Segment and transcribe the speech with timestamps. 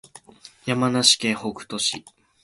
[0.65, 2.03] 山梨県北杜市